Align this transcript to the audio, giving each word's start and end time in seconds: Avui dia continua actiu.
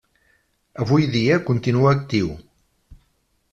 Avui 0.85 1.05
dia 1.17 1.37
continua 1.51 1.93
actiu. 1.99 2.35